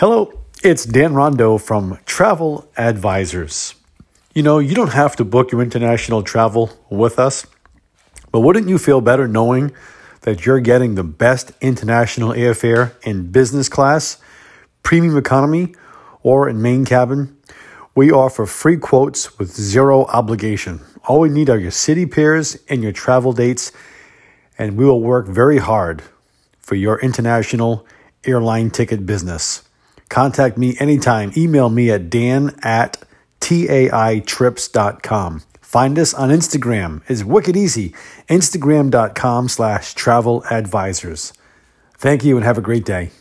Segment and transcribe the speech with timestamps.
[0.00, 0.32] Hello,
[0.64, 3.74] it's Dan Rondo from Travel Advisors.
[4.32, 7.46] You know, you don't have to book your international travel with us,
[8.32, 9.72] but wouldn't you feel better knowing
[10.22, 14.16] that you're getting the best international airfare in business class,
[14.82, 15.74] premium economy,
[16.22, 17.36] or in main cabin?
[17.94, 20.80] We offer free quotes with zero obligation.
[21.08, 23.70] All we need are your city pairs and your travel dates,
[24.56, 26.02] and we will work very hard
[26.58, 27.86] for your international
[28.24, 29.64] airline ticket business.
[30.10, 31.32] Contact me anytime.
[31.36, 32.98] Email me at dan at
[33.40, 35.42] taitrips.com.
[35.62, 37.00] Find us on Instagram.
[37.08, 37.94] It's wicked easy.
[38.28, 41.32] Instagram.com slash travel advisors.
[41.96, 43.12] Thank you and have a great day.